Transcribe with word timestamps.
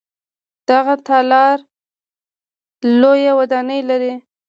دغه 0.69 0.95
تالار 1.07 1.57
لویه 3.01 3.31
ودانۍ 3.39 3.81
لري. 3.89 4.13